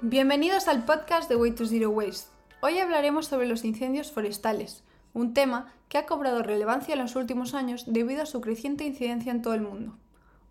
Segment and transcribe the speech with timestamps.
[0.00, 2.30] Bienvenidos al podcast de Way to Zero Waste.
[2.60, 7.52] Hoy hablaremos sobre los incendios forestales, un tema que ha cobrado relevancia en los últimos
[7.52, 9.98] años debido a su creciente incidencia en todo el mundo.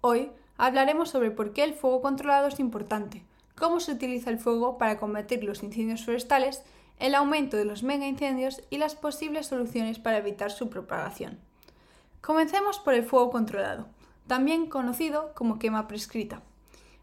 [0.02, 3.24] Hoy hablaremos sobre por qué el fuego controlado es importante,
[3.58, 6.62] cómo se utiliza el fuego para combatir los incendios forestales,
[7.00, 11.40] el aumento de los mega incendios y las posibles soluciones para evitar su propagación.
[12.20, 13.88] Comencemos por el fuego controlado,
[14.28, 16.42] también conocido como quema prescrita.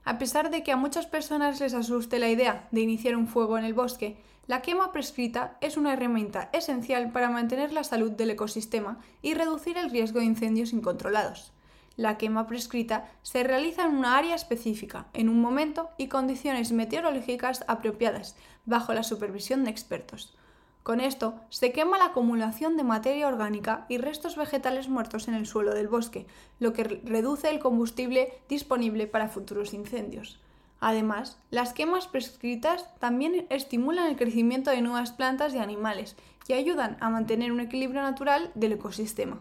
[0.05, 3.57] A pesar de que a muchas personas les asuste la idea de iniciar un fuego
[3.57, 8.31] en el bosque, la quema prescrita es una herramienta esencial para mantener la salud del
[8.31, 11.53] ecosistema y reducir el riesgo de incendios incontrolados.
[11.97, 17.65] La quema prescrita se realiza en una área específica, en un momento y condiciones meteorológicas
[17.67, 20.37] apropiadas, bajo la supervisión de expertos.
[20.85, 25.47] Con esto se quema la acumulación de materia orgánica y restos vegetales muertos en el
[25.47, 26.27] suelo del bosque,
[26.61, 30.43] lo que reduce el combustible disponible para futuros incendios.
[30.81, 36.17] Además, las quemas prescritas también estimulan el crecimiento de nuevas plantas y animales
[36.49, 39.41] y ayudan a mantener un equilibrio natural del ecosistema.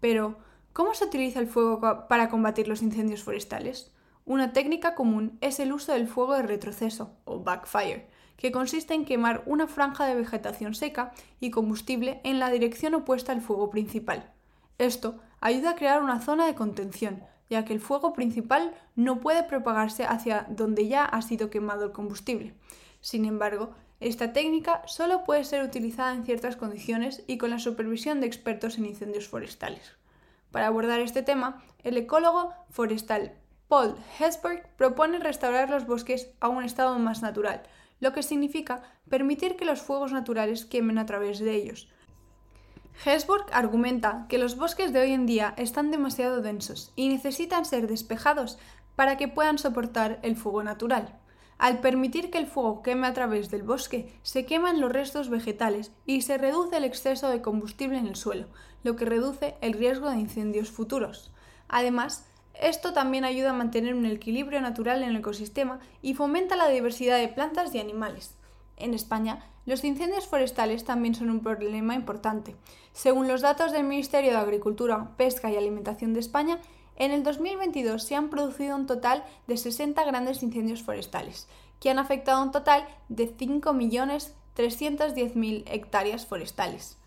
[0.00, 0.38] Pero,
[0.72, 3.92] ¿cómo se utiliza el fuego para combatir los incendios forestales?
[4.26, 8.08] Una técnica común es el uso del fuego de retroceso, o backfire,
[8.40, 13.32] que consiste en quemar una franja de vegetación seca y combustible en la dirección opuesta
[13.32, 14.32] al fuego principal.
[14.78, 19.42] Esto ayuda a crear una zona de contención, ya que el fuego principal no puede
[19.42, 22.54] propagarse hacia donde ya ha sido quemado el combustible.
[23.02, 28.22] Sin embargo, esta técnica solo puede ser utilizada en ciertas condiciones y con la supervisión
[28.22, 29.96] de expertos en incendios forestales.
[30.50, 33.34] Para abordar este tema, el ecólogo forestal
[33.68, 37.62] Paul Hesberg propone restaurar los bosques a un estado más natural,
[38.00, 41.88] lo que significa permitir que los fuegos naturales quemen a través de ellos.
[43.04, 47.86] Hesburg argumenta que los bosques de hoy en día están demasiado densos y necesitan ser
[47.86, 48.58] despejados
[48.94, 51.18] para que puedan soportar el fuego natural.
[51.56, 55.92] Al permitir que el fuego queme a través del bosque, se queman los restos vegetales
[56.06, 58.48] y se reduce el exceso de combustible en el suelo,
[58.82, 61.32] lo que reduce el riesgo de incendios futuros.
[61.68, 66.68] Además, esto también ayuda a mantener un equilibrio natural en el ecosistema y fomenta la
[66.68, 68.34] diversidad de plantas y animales.
[68.76, 72.56] En España, los incendios forestales también son un problema importante.
[72.92, 76.58] Según los datos del Ministerio de Agricultura, Pesca y Alimentación de España,
[76.96, 81.98] en el 2022 se han producido un total de 60 grandes incendios forestales, que han
[81.98, 86.98] afectado un total de 5.310.000 hectáreas forestales.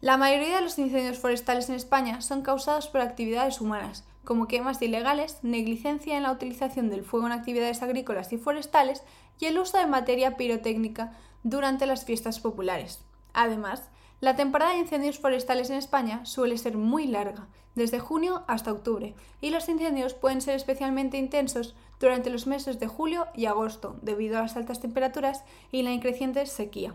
[0.00, 4.82] La mayoría de los incendios forestales en España son causados por actividades humanas, como quemas
[4.82, 9.02] ilegales, negligencia en la utilización del fuego en actividades agrícolas y forestales
[9.40, 13.02] y el uso de materia pirotécnica durante las fiestas populares.
[13.32, 13.88] Además,
[14.20, 19.14] la temporada de incendios forestales en España suele ser muy larga, desde junio hasta octubre,
[19.40, 24.36] y los incendios pueden ser especialmente intensos durante los meses de julio y agosto, debido
[24.36, 26.92] a las altas temperaturas y la increciente sequía.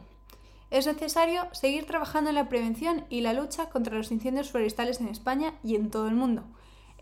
[0.70, 5.08] Es necesario seguir trabajando en la prevención y la lucha contra los incendios forestales en
[5.08, 6.44] España y en todo el mundo,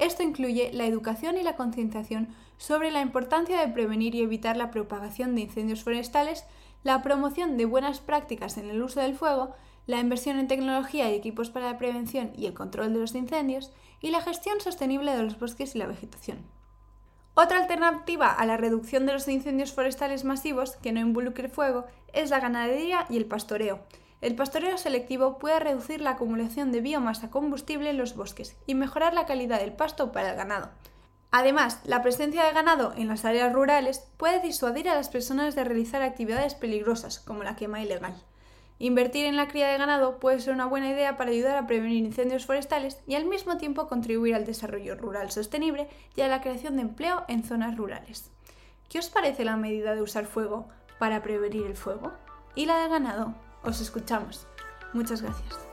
[0.01, 4.72] esto incluye la educación y la concienciación sobre la importancia de prevenir y evitar la
[4.72, 6.44] propagación de incendios forestales,
[6.84, 9.53] la promoción de buenas prácticas en el uso del fuego,
[9.85, 13.72] la inversión en tecnología y equipos para la prevención y el control de los incendios,
[14.01, 16.39] y la gestión sostenible de los bosques y la vegetación.
[17.35, 22.31] Otra alternativa a la reducción de los incendios forestales masivos que no involucre fuego es
[22.31, 23.85] la ganadería y el pastoreo,
[24.21, 29.13] el pastoreo selectivo puede reducir la acumulación de biomasa combustible en los bosques y mejorar
[29.15, 30.69] la calidad del pasto para el ganado.
[31.31, 35.63] Además, la presencia de ganado en las áreas rurales puede disuadir a las personas de
[35.63, 38.21] realizar actividades peligrosas como la quema ilegal.
[38.77, 42.03] Invertir en la cría de ganado puede ser una buena idea para ayudar a prevenir
[42.03, 46.75] incendios forestales y al mismo tiempo contribuir al desarrollo rural sostenible y a la creación
[46.75, 48.31] de empleo en zonas rurales.
[48.89, 50.67] ¿Qué os parece la medida de usar fuego
[50.99, 52.11] para prevenir el fuego?
[52.55, 53.35] ¿Y la de ganado?
[53.63, 54.47] Os escuchamos.
[54.94, 55.70] Muchas gracias.